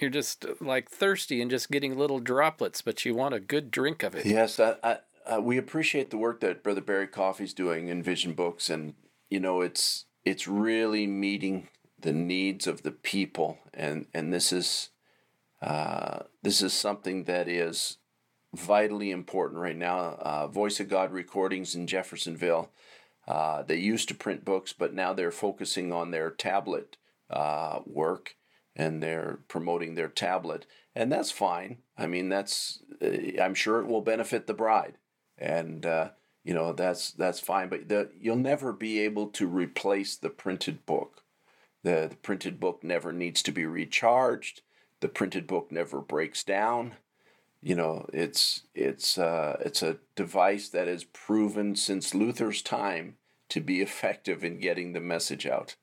you're 0.01 0.11
just 0.11 0.45
like 0.61 0.91
thirsty 0.91 1.41
and 1.41 1.51
just 1.51 1.71
getting 1.71 1.97
little 1.97 2.21
droplets 2.21 2.83
but 2.83 3.05
you 3.05 3.15
want 3.15 3.35
a 3.35 3.41
good 3.41 3.71
drink 3.71 4.03
of 4.03 4.15
it. 4.15 4.27
Yes, 4.27 4.61
I, 4.61 4.99
I, 5.27 5.39
we 5.39 5.57
appreciate 5.59 6.11
the 6.11 6.19
work 6.19 6.41
that 6.41 6.63
Brother 6.63 6.81
Barry 6.81 7.07
Coffey's 7.07 7.55
doing 7.55 7.89
in 7.89 8.03
Vision 8.03 8.33
Books 8.33 8.71
and 8.71 8.95
you 9.31 9.41
know 9.41 9.61
it's 9.61 10.05
it's 10.25 10.47
really 10.47 11.07
meeting 11.07 11.69
the 12.01 12.13
needs 12.13 12.67
of 12.67 12.83
the 12.83 12.91
people 12.91 13.59
and 13.73 14.07
and 14.15 14.33
this 14.33 14.53
is 14.53 14.91
uh, 15.63 16.25
this 16.43 16.61
is 16.61 16.73
something 16.73 17.25
that 17.25 17.49
is 17.49 17.97
vitally 18.55 19.11
important 19.11 19.61
right 19.61 19.77
now. 19.77 20.17
Uh, 20.21 20.47
Voice 20.47 20.81
of 20.81 20.89
God 20.89 21.13
recordings 21.13 21.75
in 21.75 21.87
Jeffersonville. 21.87 22.71
Uh, 23.27 23.63
they 23.63 23.77
used 23.77 24.09
to 24.09 24.15
print 24.15 24.45
books, 24.45 24.73
but 24.73 24.95
now 24.95 25.13
they're 25.13 25.31
focusing 25.31 25.93
on 25.93 26.11
their 26.11 26.31
tablet 26.31 26.97
uh, 27.31 27.81
work 27.87 28.37
and 28.77 29.03
they're 29.03 29.39
promoting 29.49 29.95
their 29.95 30.09
tablet, 30.09 30.67
and 30.95 31.11
that's 31.11 31.31
fine. 31.31 31.79
I 31.97 32.07
mean, 32.07 32.29
that's 32.29 32.81
uh, 33.01 33.41
I'm 33.41 33.55
sure 33.55 33.81
it 33.81 33.87
will 33.87 34.01
benefit 34.01 34.47
the 34.47 34.55
bride, 34.55 34.95
and 35.39 35.87
uh, 35.87 36.11
you 36.43 36.55
know 36.55 36.73
that's 36.73 37.13
that's 37.13 37.41
fine. 37.41 37.69
But 37.69 37.89
the, 37.89 38.11
you'll 38.21 38.37
never 38.37 38.73
be 38.73 39.01
able 39.01 39.29
to 39.29 39.47
replace 39.47 40.17
the 40.17 40.31
printed 40.31 40.85
book. 40.87 41.23
The, 41.83 42.09
the 42.11 42.17
printed 42.17 42.59
book 42.59 42.83
never 42.83 43.13
needs 43.13 43.43
to 43.43 43.53
be 43.53 43.67
recharged. 43.67 44.63
The 45.01 45.09
printed 45.09 45.47
book 45.47 45.71
never 45.71 46.01
breaks 46.01 46.43
down 46.43 46.95
you 47.65 47.75
know 47.75 48.07
it's 48.13 48.63
it's 48.75 49.17
uh, 49.19 49.57
it's 49.65 49.83
a 49.83 49.97
device 50.15 50.69
that 50.69 50.87
has 50.87 51.05
proven 51.05 51.75
since 51.75 52.15
Luther's 52.15 52.63
time 52.63 53.17
to 53.49 53.61
be 53.61 53.81
effective 53.81 54.45
in 54.45 54.61
getting 54.61 54.93
the 54.93 55.01
message 55.01 55.47
out. 55.47 55.75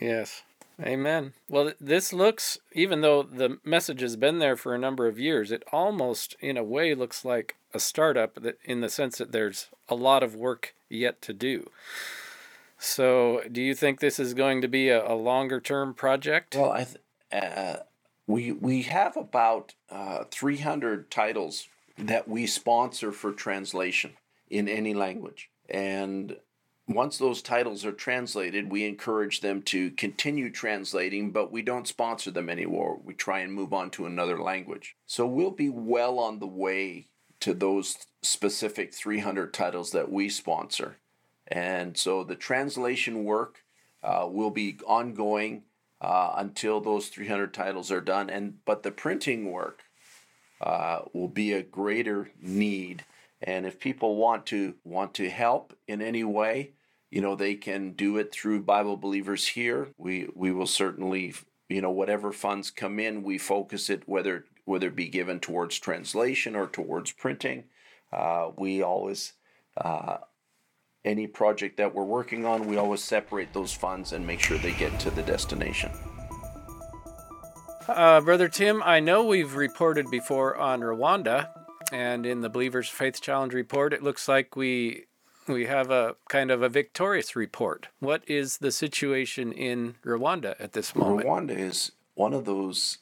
Yes. 0.00 0.42
Amen. 0.82 1.34
Well, 1.48 1.72
this 1.80 2.12
looks, 2.12 2.58
even 2.72 3.00
though 3.00 3.22
the 3.22 3.58
message 3.62 4.00
has 4.00 4.16
been 4.16 4.40
there 4.40 4.56
for 4.56 4.74
a 4.74 4.78
number 4.78 5.06
of 5.06 5.20
years, 5.20 5.52
it 5.52 5.62
almost, 5.70 6.34
in 6.40 6.56
a 6.56 6.64
way, 6.64 6.96
looks 6.96 7.24
like 7.24 7.54
a 7.72 7.78
startup 7.78 8.42
that, 8.42 8.58
in 8.64 8.80
the 8.80 8.88
sense 8.88 9.18
that 9.18 9.30
there's 9.30 9.68
a 9.88 9.94
lot 9.94 10.24
of 10.24 10.34
work 10.34 10.74
yet 10.88 11.22
to 11.22 11.32
do. 11.32 11.70
So, 12.76 13.42
do 13.50 13.62
you 13.62 13.74
think 13.74 14.00
this 14.00 14.18
is 14.18 14.34
going 14.34 14.62
to 14.62 14.68
be 14.68 14.88
a, 14.88 15.06
a 15.08 15.14
longer 15.14 15.60
term 15.60 15.94
project? 15.94 16.56
Well, 16.56 16.72
I 16.72 16.84
th- 16.84 16.96
uh, 17.32 17.76
we 18.26 18.52
we 18.52 18.82
have 18.82 19.16
about 19.16 19.74
uh, 19.90 20.24
300 20.30 21.10
titles 21.10 21.68
that 21.98 22.28
we 22.28 22.46
sponsor 22.46 23.12
for 23.12 23.32
translation 23.32 24.12
in 24.48 24.68
any 24.68 24.94
language. 24.94 25.50
And 25.68 26.36
once 26.86 27.16
those 27.16 27.40
titles 27.40 27.84
are 27.84 27.92
translated 27.92 28.70
we 28.70 28.84
encourage 28.84 29.40
them 29.40 29.62
to 29.62 29.90
continue 29.92 30.50
translating 30.50 31.30
but 31.30 31.50
we 31.50 31.62
don't 31.62 31.88
sponsor 31.88 32.30
them 32.30 32.50
anymore. 32.50 33.00
We 33.02 33.14
try 33.14 33.40
and 33.40 33.52
move 33.52 33.72
on 33.72 33.90
to 33.92 34.06
another 34.06 34.38
language. 34.38 34.96
So 35.06 35.26
we'll 35.26 35.50
be 35.50 35.70
well 35.70 36.18
on 36.18 36.38
the 36.38 36.46
way 36.46 37.06
to 37.40 37.54
those 37.54 38.06
specific 38.22 38.94
300 38.94 39.52
titles 39.52 39.90
that 39.92 40.10
we 40.10 40.28
sponsor. 40.28 40.98
And 41.46 41.96
so 41.96 42.24
the 42.24 42.36
translation 42.36 43.24
work 43.24 43.64
uh, 44.02 44.26
will 44.30 44.50
be 44.50 44.78
ongoing 44.86 45.64
uh, 46.00 46.34
until 46.36 46.80
those 46.80 47.08
300 47.08 47.52
titles 47.54 47.90
are 47.90 48.00
done. 48.00 48.30
And 48.30 48.64
but 48.64 48.82
the 48.82 48.90
printing 48.90 49.50
work 49.50 49.82
uh, 50.60 51.00
will 51.12 51.28
be 51.28 51.52
a 51.52 51.62
greater 51.62 52.30
need. 52.40 53.04
And 53.42 53.66
if 53.66 53.78
people 53.78 54.16
want 54.16 54.46
to 54.46 54.74
want 54.84 55.14
to 55.14 55.28
help 55.28 55.76
in 55.86 56.00
any 56.00 56.24
way, 56.24 56.72
you 57.10 57.20
know, 57.20 57.36
they 57.36 57.54
can 57.54 57.92
do 57.92 58.16
it 58.16 58.32
through 58.32 58.62
Bible 58.62 58.96
Believers 58.96 59.48
here. 59.48 59.88
We 59.98 60.28
we 60.34 60.50
will 60.50 60.66
certainly, 60.66 61.34
you 61.68 61.80
know, 61.80 61.90
whatever 61.90 62.32
funds 62.32 62.70
come 62.70 62.98
in, 62.98 63.22
we 63.22 63.38
focus 63.38 63.90
it 63.90 64.02
whether 64.06 64.44
whether 64.64 64.88
it 64.88 64.96
be 64.96 65.08
given 65.08 65.40
towards 65.40 65.78
translation 65.78 66.56
or 66.56 66.66
towards 66.66 67.12
printing. 67.12 67.64
Uh, 68.12 68.50
we 68.56 68.82
always 68.82 69.34
uh, 69.76 70.18
any 71.04 71.26
project 71.26 71.76
that 71.76 71.94
we're 71.94 72.04
working 72.04 72.46
on, 72.46 72.66
we 72.66 72.76
always 72.76 73.02
separate 73.02 73.52
those 73.52 73.72
funds 73.72 74.12
and 74.12 74.26
make 74.26 74.40
sure 74.40 74.58
they 74.58 74.72
get 74.72 74.98
to 75.00 75.10
the 75.10 75.22
destination. 75.22 75.90
Uh, 77.86 78.20
Brother 78.22 78.48
Tim, 78.48 78.82
I 78.82 79.00
know 79.00 79.24
we've 79.24 79.54
reported 79.54 80.10
before 80.10 80.56
on 80.56 80.80
Rwanda, 80.80 81.50
and 81.92 82.24
in 82.24 82.40
the 82.40 82.48
Believers 82.48 82.88
Faith 82.88 83.20
Challenge 83.20 83.52
report, 83.52 83.92
it 83.92 84.02
looks 84.02 84.26
like 84.26 84.56
we 84.56 85.04
we 85.46 85.66
have 85.66 85.90
a 85.90 86.16
kind 86.30 86.50
of 86.50 86.62
a 86.62 86.70
victorious 86.70 87.36
report. 87.36 87.88
What 88.00 88.22
is 88.26 88.58
the 88.58 88.72
situation 88.72 89.52
in 89.52 89.96
Rwanda 90.02 90.54
at 90.58 90.72
this 90.72 90.96
moment? 90.96 91.26
Rwanda 91.26 91.56
is 91.56 91.92
one 92.14 92.32
of 92.32 92.46
those 92.46 92.98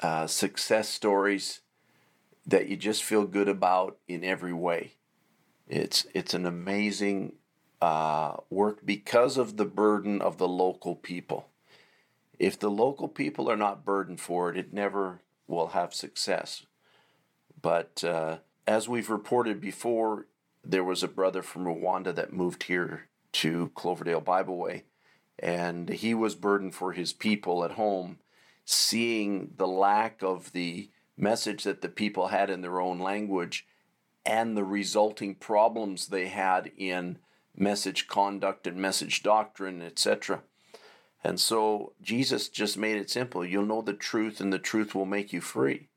uh, 0.00 0.26
success 0.26 0.88
stories 0.88 1.60
that 2.46 2.68
you 2.68 2.76
just 2.76 3.02
feel 3.02 3.26
good 3.26 3.48
about 3.48 3.98
in 4.08 4.24
every 4.24 4.54
way. 4.54 4.92
It's 5.68 6.06
it's 6.14 6.34
an 6.34 6.46
amazing 6.46 7.34
uh, 7.82 8.36
work 8.50 8.84
because 8.84 9.36
of 9.36 9.56
the 9.56 9.64
burden 9.64 10.22
of 10.22 10.38
the 10.38 10.48
local 10.48 10.94
people. 10.94 11.48
If 12.38 12.58
the 12.58 12.70
local 12.70 13.08
people 13.08 13.50
are 13.50 13.56
not 13.56 13.84
burdened 13.84 14.20
for 14.20 14.50
it, 14.50 14.56
it 14.56 14.72
never 14.72 15.20
will 15.48 15.68
have 15.68 15.94
success. 15.94 16.64
But 17.60 18.04
uh, 18.04 18.38
as 18.66 18.88
we've 18.88 19.10
reported 19.10 19.60
before, 19.60 20.26
there 20.64 20.84
was 20.84 21.02
a 21.02 21.08
brother 21.08 21.42
from 21.42 21.64
Rwanda 21.64 22.14
that 22.14 22.32
moved 22.32 22.64
here 22.64 23.08
to 23.32 23.70
Cloverdale 23.74 24.20
Bible 24.20 24.58
Way, 24.58 24.84
and 25.38 25.88
he 25.88 26.14
was 26.14 26.34
burdened 26.34 26.74
for 26.74 26.92
his 26.92 27.12
people 27.12 27.64
at 27.64 27.72
home, 27.72 28.18
seeing 28.64 29.52
the 29.56 29.66
lack 29.66 30.22
of 30.22 30.52
the 30.52 30.90
message 31.16 31.64
that 31.64 31.80
the 31.80 31.88
people 31.88 32.28
had 32.28 32.50
in 32.50 32.60
their 32.60 32.80
own 32.80 32.98
language 32.98 33.66
and 34.26 34.56
the 34.56 34.64
resulting 34.64 35.36
problems 35.36 36.08
they 36.08 36.26
had 36.26 36.72
in 36.76 37.18
message 37.56 38.08
conduct 38.08 38.66
and 38.66 38.76
message 38.76 39.22
doctrine, 39.22 39.80
etc. 39.80 40.42
And 41.24 41.40
so 41.40 41.94
Jesus 42.02 42.48
just 42.48 42.76
made 42.76 42.96
it 42.96 43.10
simple. 43.10 43.44
You'll 43.44 43.64
know 43.64 43.82
the 43.82 43.94
truth, 43.94 44.40
and 44.40 44.52
the 44.52 44.58
truth 44.58 44.94
will 44.94 45.06
make 45.06 45.32
you 45.32 45.40
free. 45.40 45.88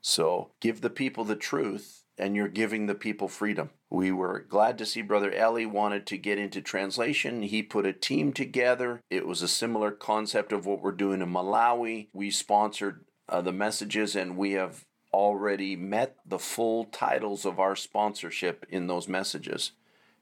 So 0.00 0.50
give 0.60 0.80
the 0.80 0.90
people 0.90 1.24
the 1.24 1.36
truth, 1.36 2.04
and 2.16 2.34
you're 2.34 2.48
giving 2.48 2.86
the 2.86 2.94
people 2.94 3.28
freedom. 3.28 3.70
We 3.90 4.12
were 4.12 4.40
glad 4.40 4.76
to 4.78 4.86
see 4.86 5.02
Brother 5.02 5.32
Ellie 5.32 5.66
wanted 5.66 6.06
to 6.08 6.18
get 6.18 6.38
into 6.38 6.60
translation. 6.60 7.42
He 7.42 7.62
put 7.62 7.86
a 7.86 7.92
team 7.92 8.32
together. 8.32 9.00
It 9.10 9.26
was 9.26 9.42
a 9.42 9.48
similar 9.48 9.90
concept 9.90 10.52
of 10.52 10.66
what 10.66 10.82
we're 10.82 10.92
doing 10.92 11.22
in 11.22 11.32
Malawi. 11.32 12.08
We 12.12 12.30
sponsored 12.30 13.04
uh, 13.28 13.40
the 13.40 13.52
messages, 13.52 14.16
and 14.16 14.36
we 14.36 14.52
have 14.52 14.84
already 15.12 15.76
met 15.76 16.16
the 16.26 16.38
full 16.38 16.84
titles 16.84 17.44
of 17.44 17.58
our 17.58 17.76
sponsorship 17.76 18.66
in 18.68 18.86
those 18.86 19.08
messages. 19.08 19.72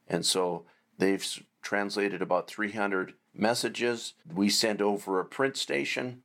And 0.07 0.25
so 0.25 0.65
they've 0.97 1.25
translated 1.61 2.21
about 2.21 2.47
300 2.47 3.13
messages. 3.33 4.13
We 4.33 4.49
sent 4.49 4.81
over 4.81 5.19
a 5.19 5.25
print 5.25 5.57
station. 5.57 6.23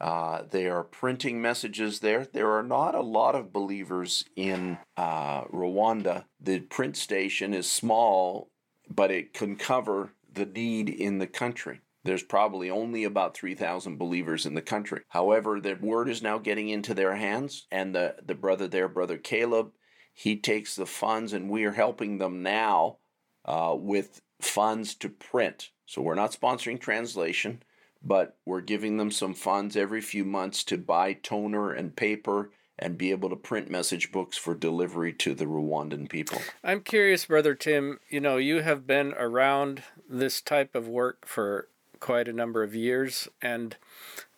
Uh, 0.00 0.42
they 0.50 0.66
are 0.66 0.82
printing 0.82 1.42
messages 1.42 2.00
there. 2.00 2.24
There 2.24 2.52
are 2.56 2.62
not 2.62 2.94
a 2.94 3.02
lot 3.02 3.34
of 3.34 3.52
believers 3.52 4.24
in 4.34 4.78
uh, 4.96 5.44
Rwanda. 5.44 6.24
The 6.40 6.60
print 6.60 6.96
station 6.96 7.52
is 7.52 7.70
small, 7.70 8.48
but 8.88 9.10
it 9.10 9.34
can 9.34 9.56
cover 9.56 10.12
the 10.32 10.46
need 10.46 10.88
in 10.88 11.18
the 11.18 11.26
country. 11.26 11.80
There's 12.04 12.22
probably 12.22 12.70
only 12.70 13.04
about 13.04 13.36
3,000 13.36 13.98
believers 13.98 14.46
in 14.46 14.54
the 14.54 14.62
country. 14.62 15.02
However, 15.08 15.60
the 15.60 15.74
word 15.74 16.08
is 16.08 16.22
now 16.22 16.38
getting 16.38 16.68
into 16.68 16.94
their 16.94 17.16
hands, 17.16 17.66
and 17.70 17.94
the, 17.94 18.16
the 18.24 18.34
brother 18.34 18.68
there, 18.68 18.88
Brother 18.88 19.18
Caleb, 19.18 19.72
he 20.12 20.36
takes 20.36 20.74
the 20.74 20.86
funds, 20.86 21.32
and 21.32 21.50
we 21.50 21.64
are 21.64 21.72
helping 21.72 22.18
them 22.18 22.42
now 22.42 22.98
uh, 23.44 23.74
with 23.78 24.22
funds 24.40 24.94
to 24.96 25.08
print. 25.08 25.70
So 25.86 26.02
we're 26.02 26.14
not 26.14 26.32
sponsoring 26.32 26.80
translation 26.80 27.62
but 28.02 28.36
we're 28.44 28.60
giving 28.60 28.96
them 28.96 29.10
some 29.10 29.34
funds 29.34 29.76
every 29.76 30.00
few 30.00 30.24
months 30.24 30.64
to 30.64 30.78
buy 30.78 31.12
toner 31.12 31.72
and 31.72 31.96
paper 31.96 32.50
and 32.78 32.96
be 32.96 33.10
able 33.10 33.28
to 33.28 33.36
print 33.36 33.70
message 33.70 34.10
books 34.10 34.38
for 34.38 34.54
delivery 34.54 35.12
to 35.12 35.34
the 35.34 35.44
Rwandan 35.44 36.08
people. 36.08 36.40
I'm 36.64 36.80
curious, 36.80 37.26
Brother 37.26 37.54
Tim, 37.54 38.00
you 38.08 38.20
know, 38.20 38.38
you 38.38 38.62
have 38.62 38.86
been 38.86 39.12
around 39.18 39.82
this 40.08 40.40
type 40.40 40.74
of 40.74 40.88
work 40.88 41.26
for 41.26 41.68
quite 42.00 42.28
a 42.28 42.32
number 42.32 42.62
of 42.62 42.74
years, 42.74 43.28
and 43.40 43.76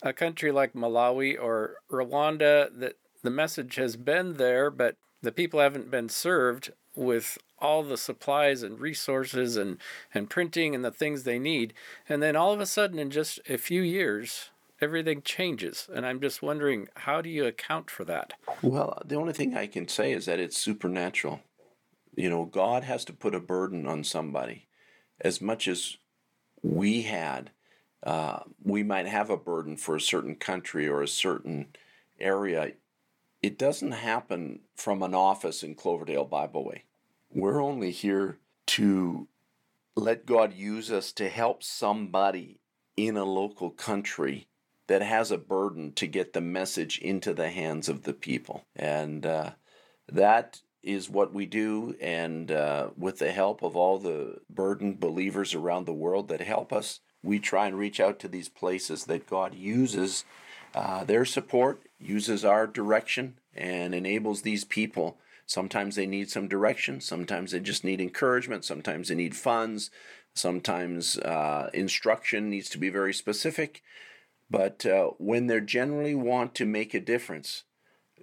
a 0.02 0.12
country 0.12 0.52
like 0.52 0.74
Malawi 0.74 1.40
or 1.40 1.76
Rwanda, 1.90 2.68
that 2.78 2.96
the 3.22 3.30
message 3.30 3.76
has 3.76 3.96
been 3.96 4.34
there, 4.34 4.70
but 4.70 4.96
the 5.22 5.32
people 5.32 5.60
haven't 5.60 5.90
been 5.90 6.08
served 6.08 6.72
with 6.94 7.38
all 7.58 7.82
the 7.82 7.96
supplies 7.96 8.62
and 8.62 8.80
resources 8.80 9.56
and, 9.56 9.78
and 10.12 10.28
printing 10.28 10.74
and 10.74 10.84
the 10.84 10.90
things 10.90 11.22
they 11.22 11.38
need. 11.38 11.72
And 12.08 12.22
then 12.22 12.34
all 12.34 12.52
of 12.52 12.60
a 12.60 12.66
sudden, 12.66 12.98
in 12.98 13.10
just 13.10 13.38
a 13.48 13.56
few 13.56 13.82
years, 13.82 14.50
everything 14.80 15.22
changes. 15.22 15.88
And 15.94 16.04
I'm 16.04 16.20
just 16.20 16.42
wondering, 16.42 16.88
how 16.96 17.22
do 17.22 17.30
you 17.30 17.46
account 17.46 17.88
for 17.88 18.04
that? 18.04 18.34
Well, 18.62 19.00
the 19.04 19.14
only 19.14 19.32
thing 19.32 19.56
I 19.56 19.68
can 19.68 19.86
say 19.86 20.12
is 20.12 20.26
that 20.26 20.40
it's 20.40 20.58
supernatural. 20.58 21.40
You 22.16 22.28
know, 22.28 22.44
God 22.44 22.82
has 22.82 23.04
to 23.06 23.12
put 23.12 23.34
a 23.34 23.40
burden 23.40 23.86
on 23.86 24.02
somebody. 24.02 24.66
As 25.20 25.40
much 25.40 25.68
as 25.68 25.98
we 26.62 27.02
had, 27.02 27.50
uh, 28.02 28.40
we 28.62 28.82
might 28.82 29.06
have 29.06 29.30
a 29.30 29.36
burden 29.36 29.76
for 29.76 29.96
a 29.96 30.00
certain 30.00 30.36
country 30.36 30.88
or 30.88 31.02
a 31.02 31.08
certain 31.08 31.68
area. 32.20 32.72
It 33.42 33.58
doesn't 33.58 33.92
happen 33.92 34.60
from 34.76 35.02
an 35.02 35.14
office 35.14 35.62
in 35.62 35.74
Cloverdale 35.74 36.24
Bible 36.24 36.64
Way. 36.64 36.84
We're 37.34 37.62
only 37.62 37.90
here 37.90 38.38
to 38.66 39.26
let 39.96 40.26
God 40.26 40.54
use 40.54 40.90
us 40.90 41.12
to 41.12 41.28
help 41.28 41.62
somebody 41.62 42.60
in 42.96 43.16
a 43.16 43.24
local 43.24 43.70
country 43.70 44.46
that 44.86 45.02
has 45.02 45.30
a 45.30 45.38
burden 45.38 45.92
to 45.94 46.06
get 46.06 46.32
the 46.32 46.40
message 46.40 46.98
into 46.98 47.32
the 47.32 47.50
hands 47.50 47.88
of 47.88 48.02
the 48.02 48.12
people. 48.12 48.64
And 48.76 49.24
uh, 49.24 49.50
that 50.10 50.60
is 50.82 51.08
what 51.08 51.32
we 51.32 51.46
do. 51.46 51.96
And 52.00 52.50
uh, 52.50 52.88
with 52.96 53.18
the 53.18 53.32
help 53.32 53.62
of 53.62 53.76
all 53.76 53.98
the 53.98 54.40
burdened 54.50 55.00
believers 55.00 55.54
around 55.54 55.86
the 55.86 55.92
world 55.92 56.28
that 56.28 56.40
help 56.40 56.72
us, 56.72 57.00
we 57.22 57.38
try 57.38 57.66
and 57.66 57.78
reach 57.78 58.00
out 58.00 58.18
to 58.20 58.28
these 58.28 58.48
places 58.48 59.04
that 59.04 59.28
God 59.28 59.54
uses 59.54 60.24
uh, 60.74 61.04
their 61.04 61.24
support, 61.24 61.82
uses 62.00 62.44
our 62.44 62.66
direction, 62.66 63.34
and 63.54 63.94
enables 63.94 64.42
these 64.42 64.64
people 64.64 65.18
Sometimes 65.46 65.96
they 65.96 66.06
need 66.06 66.30
some 66.30 66.48
direction, 66.48 67.00
sometimes 67.00 67.52
they 67.52 67.60
just 67.60 67.84
need 67.84 68.00
encouragement, 68.00 68.64
sometimes 68.64 69.08
they 69.08 69.14
need 69.14 69.36
funds, 69.36 69.90
sometimes 70.34 71.18
uh, 71.18 71.68
instruction 71.74 72.48
needs 72.48 72.70
to 72.70 72.78
be 72.78 72.88
very 72.88 73.12
specific. 73.12 73.82
But 74.50 74.86
uh, 74.86 75.10
when 75.18 75.48
they 75.48 75.60
generally 75.60 76.14
want 76.14 76.54
to 76.54 76.64
make 76.64 76.94
a 76.94 77.00
difference, 77.00 77.64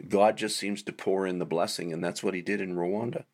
God 0.07 0.37
just 0.37 0.57
seems 0.57 0.83
to 0.83 0.93
pour 0.93 1.25
in 1.27 1.39
the 1.39 1.45
blessing, 1.45 1.91
and 1.91 2.03
that's 2.03 2.23
what 2.23 2.33
He 2.33 2.41
did 2.41 2.61
in 2.61 2.75
Rwanda. 2.75 3.25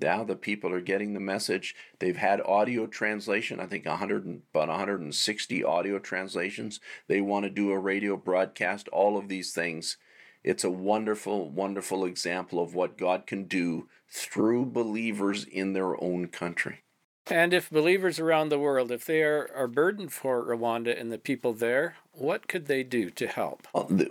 Now 0.00 0.24
the 0.24 0.36
people 0.36 0.72
are 0.72 0.80
getting 0.80 1.12
the 1.12 1.20
message. 1.20 1.74
They've 1.98 2.16
had 2.16 2.40
audio 2.42 2.86
translation. 2.86 3.60
I 3.60 3.66
think 3.66 3.84
100 3.84 4.42
about 4.54 4.68
160 4.68 5.64
audio 5.64 5.98
translations. 5.98 6.80
They 7.08 7.20
want 7.20 7.44
to 7.44 7.50
do 7.50 7.70
a 7.70 7.78
radio 7.78 8.16
broadcast. 8.16 8.88
All 8.88 9.18
of 9.18 9.28
these 9.28 9.52
things 9.52 9.98
it's 10.44 10.64
a 10.64 10.70
wonderful, 10.70 11.50
wonderful 11.50 12.04
example 12.04 12.60
of 12.60 12.74
what 12.74 12.98
God 12.98 13.26
can 13.26 13.44
do 13.44 13.88
through 14.10 14.66
believers 14.66 15.44
in 15.44 15.72
their 15.72 16.02
own 16.02 16.28
country. 16.28 16.80
And 17.28 17.54
if 17.54 17.70
believers 17.70 18.18
around 18.18 18.48
the 18.48 18.58
world, 18.58 18.90
if 18.90 19.04
they 19.04 19.22
are, 19.22 19.48
are 19.54 19.68
burdened 19.68 20.12
for 20.12 20.44
Rwanda 20.44 20.98
and 20.98 21.12
the 21.12 21.18
people 21.18 21.52
there, 21.52 21.96
what 22.12 22.48
could 22.48 22.66
they 22.66 22.82
do 22.82 23.10
to 23.10 23.26
help? 23.26 23.66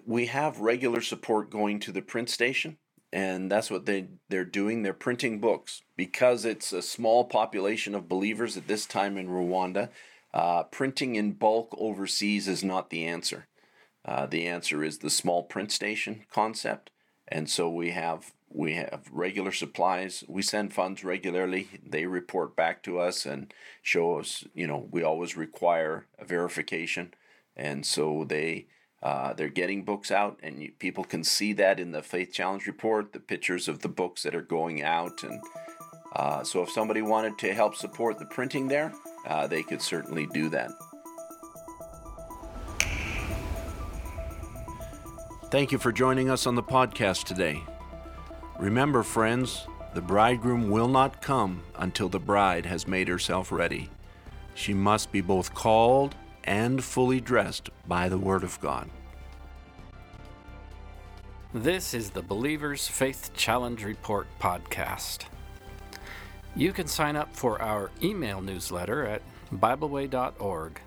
We 0.05 0.27
have 0.27 0.59
regular 0.59 1.01
support 1.01 1.49
going 1.49 1.79
to 1.81 1.91
the 1.91 2.01
print 2.01 2.29
station, 2.29 2.77
and 3.11 3.51
that's 3.51 3.69
what 3.69 3.85
they, 3.85 4.07
they're 4.29 4.45
doing. 4.45 4.83
They're 4.83 4.93
printing 4.93 5.39
books. 5.39 5.81
Because 5.97 6.45
it's 6.45 6.71
a 6.71 6.81
small 6.81 7.25
population 7.25 7.95
of 7.95 8.07
believers 8.07 8.55
at 8.55 8.67
this 8.67 8.85
time 8.85 9.17
in 9.17 9.27
Rwanda, 9.27 9.89
uh, 10.33 10.63
printing 10.63 11.15
in 11.15 11.33
bulk 11.33 11.75
overseas 11.77 12.47
is 12.47 12.63
not 12.63 12.89
the 12.89 13.05
answer. 13.05 13.47
Uh, 14.05 14.25
the 14.25 14.47
answer 14.47 14.83
is 14.83 14.99
the 14.99 15.09
small 15.09 15.43
print 15.43 15.71
station 15.71 16.23
concept, 16.31 16.89
and 17.27 17.49
so 17.49 17.69
we 17.69 17.91
have 17.91 18.31
we 18.53 18.73
have 18.75 19.09
regular 19.11 19.51
supplies. 19.51 20.23
We 20.27 20.41
send 20.41 20.73
funds 20.73 21.03
regularly. 21.03 21.67
They 21.85 22.05
report 22.05 22.55
back 22.55 22.83
to 22.83 22.99
us 22.99 23.25
and 23.25 23.53
show 23.81 24.19
us. 24.19 24.43
You 24.53 24.67
know, 24.67 24.87
we 24.91 25.03
always 25.03 25.37
require 25.37 26.07
a 26.19 26.25
verification, 26.25 27.13
and 27.55 27.85
so 27.85 28.25
they. 28.27 28.67
Uh, 29.03 29.33
they're 29.33 29.49
getting 29.49 29.83
books 29.83 30.11
out, 30.11 30.39
and 30.43 30.61
you, 30.61 30.71
people 30.77 31.03
can 31.03 31.23
see 31.23 31.53
that 31.53 31.79
in 31.79 31.91
the 31.91 32.03
Faith 32.03 32.31
Challenge 32.31 32.67
report, 32.67 33.13
the 33.13 33.19
pictures 33.19 33.67
of 33.67 33.79
the 33.79 33.89
books 33.89 34.21
that 34.21 34.35
are 34.35 34.43
going 34.43 34.83
out. 34.83 35.23
And 35.23 35.41
uh, 36.15 36.43
so, 36.43 36.61
if 36.61 36.69
somebody 36.69 37.01
wanted 37.01 37.35
to 37.39 37.51
help 37.51 37.73
support 37.73 38.19
the 38.19 38.27
printing 38.27 38.67
there, 38.67 38.93
uh, 39.25 39.47
they 39.47 39.63
could 39.63 39.81
certainly 39.81 40.27
do 40.27 40.49
that. 40.49 40.69
Thank 45.49 45.71
you 45.71 45.79
for 45.79 45.91
joining 45.91 46.29
us 46.29 46.45
on 46.45 46.53
the 46.53 46.61
podcast 46.61 47.23
today. 47.23 47.63
Remember, 48.61 49.01
friends, 49.01 49.65
the 49.95 50.01
bridegroom 50.01 50.69
will 50.69 50.87
not 50.87 51.19
come 51.19 51.63
until 51.77 52.09
the 52.09 52.19
bride 52.19 52.63
has 52.67 52.87
made 52.87 53.07
herself 53.07 53.51
ready. 53.51 53.89
She 54.53 54.71
must 54.71 55.11
be 55.11 55.19
both 55.19 55.55
called 55.55 56.13
and 56.43 56.83
fully 56.83 57.19
dressed 57.19 57.71
by 57.87 58.07
the 58.07 58.19
Word 58.19 58.43
of 58.43 58.61
God. 58.61 58.87
This 61.55 61.95
is 61.95 62.11
the 62.11 62.21
Believer's 62.21 62.87
Faith 62.87 63.31
Challenge 63.33 63.83
Report 63.83 64.27
podcast. 64.39 65.25
You 66.55 66.71
can 66.71 66.85
sign 66.85 67.15
up 67.15 67.35
for 67.35 67.59
our 67.63 67.89
email 68.03 68.41
newsletter 68.41 69.07
at 69.07 69.23
BibleWay.org. 69.51 70.79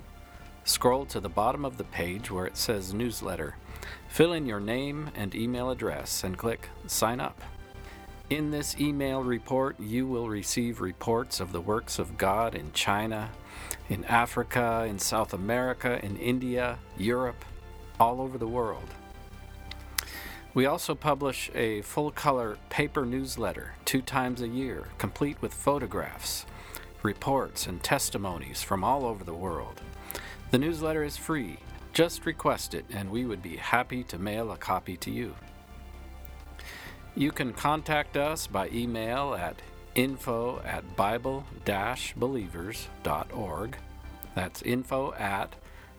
Scroll 0.63 1.07
to 1.07 1.19
the 1.19 1.29
bottom 1.29 1.65
of 1.65 1.77
the 1.77 1.85
page 1.85 2.31
where 2.31 2.47
it 2.47 2.57
says 2.57 2.95
Newsletter 2.95 3.57
Fill 4.09 4.33
in 4.33 4.47
your 4.47 4.61
name 4.61 5.11
and 5.17 5.35
email 5.35 5.71
address 5.71 6.23
and 6.23 6.39
click 6.39 6.69
Sign 6.87 7.19
Up. 7.19 7.43
In 8.31 8.51
this 8.51 8.81
email 8.81 9.23
report, 9.23 9.79
you 9.79 10.07
will 10.07 10.31
receive 10.31 10.81
reports 10.81 11.41
of 11.41 11.53
the 11.53 11.61
works 11.61 11.99
of 11.99 12.17
God 12.17 12.55
in 12.55 12.73
China, 12.73 13.31
in 13.91 14.03
Africa, 14.07 14.87
in 14.89 14.99
South 14.99 15.35
America, 15.35 16.03
in 16.03 16.17
India, 16.17 16.79
Europe, 16.97 17.45
all 18.01 18.23
over 18.23 18.39
the 18.39 18.49
world. 18.49 18.89
We 20.55 20.65
also 20.65 20.95
publish 20.95 21.51
a 21.55 21.83
full 21.83 22.11
color 22.11 22.57
paper 22.71 23.05
newsletter 23.05 23.75
two 23.85 24.01
times 24.01 24.41
a 24.41 24.49
year, 24.49 24.89
complete 24.97 25.43
with 25.43 25.53
photographs, 25.53 26.47
reports, 27.03 27.67
and 27.67 27.83
testimonies 27.83 28.63
from 28.63 28.83
all 28.83 29.05
over 29.05 29.23
the 29.23 29.35
world. 29.35 29.83
The 30.51 30.59
newsletter 30.59 31.05
is 31.05 31.19
free 31.19 31.59
just 31.95 32.27
request 32.27 32.75
it, 32.75 32.85
and 32.91 33.09
we 33.09 33.25
would 33.25 33.41
be 33.41 33.57
happy 33.57 34.03
to 34.03 34.19
mail 34.19 34.51
a 34.51 34.57
copy 34.57 34.97
to 34.97 35.13
you. 35.13 35.37
You 37.17 37.31
can 37.31 37.53
contact 37.53 38.17
us 38.17 38.49
by 38.49 38.69
email 38.71 39.35
at 39.35 39.63
info 39.95 40.61
at 40.65 40.97
bible 40.97 41.45
believers.org. 42.17 43.77
That's 44.35 44.63
info 44.63 45.15
at 45.15 45.55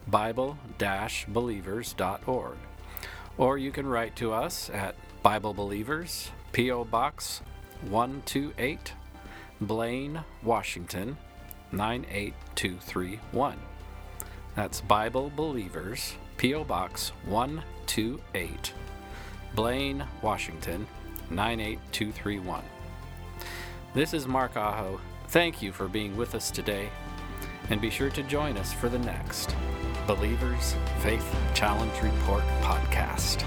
bible 0.06 0.58
believers.org. 1.28 2.56
Or 3.38 3.56
you 3.56 3.72
can 3.72 3.86
write 3.86 4.14
to 4.16 4.32
us 4.32 4.70
at 4.70 4.94
Bible 5.22 5.54
Believers, 5.54 6.30
P.O. 6.52 6.84
Box 6.84 7.40
128, 7.88 8.92
Blaine, 9.60 10.22
Washington 10.42 11.16
98231. 11.72 13.58
That's 14.54 14.80
Bible 14.80 15.30
Believers, 15.34 16.14
P.O. 16.36 16.64
Box 16.64 17.12
128, 17.26 18.72
Blaine, 19.54 20.04
Washington 20.22 20.86
98231. 21.30 22.62
This 23.94 24.12
is 24.12 24.26
Mark 24.26 24.56
Aho. 24.56 25.00
Thank 25.28 25.62
you 25.62 25.72
for 25.72 25.88
being 25.88 26.16
with 26.16 26.34
us 26.34 26.50
today. 26.50 26.88
And 27.70 27.80
be 27.80 27.90
sure 27.90 28.10
to 28.10 28.22
join 28.22 28.56
us 28.56 28.72
for 28.72 28.88
the 28.88 28.98
next 28.98 29.54
Believers 30.06 30.76
Faith 31.00 31.26
Challenge 31.54 32.02
Report 32.02 32.42
podcast. 32.60 33.44